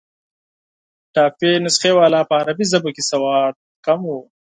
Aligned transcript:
ټایپي 1.13 1.51
نسخې 1.65 1.91
والا 1.99 2.21
په 2.29 2.33
عربي 2.39 2.65
ژبه 2.71 2.89
کې 2.95 3.03
سواد 3.11 3.55
کم 3.85 3.99
وو. 4.09 4.19